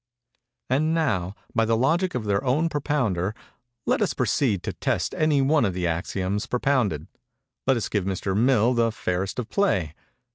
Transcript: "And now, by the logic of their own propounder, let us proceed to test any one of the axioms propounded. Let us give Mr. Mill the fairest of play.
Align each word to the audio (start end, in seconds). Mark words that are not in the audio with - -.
"And 0.67 0.95
now, 0.95 1.35
by 1.53 1.63
the 1.63 1.77
logic 1.77 2.15
of 2.15 2.25
their 2.25 2.43
own 2.43 2.69
propounder, 2.69 3.35
let 3.85 4.01
us 4.01 4.15
proceed 4.15 4.63
to 4.63 4.73
test 4.73 5.13
any 5.15 5.43
one 5.43 5.63
of 5.63 5.75
the 5.75 5.85
axioms 5.85 6.47
propounded. 6.47 7.05
Let 7.67 7.77
us 7.77 7.87
give 7.87 8.05
Mr. 8.05 8.35
Mill 8.35 8.73
the 8.73 8.91
fairest 8.91 9.37
of 9.37 9.47
play. 9.51 9.93